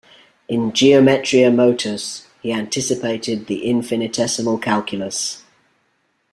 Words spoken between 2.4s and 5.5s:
he anticipated the infinitesimal calculus.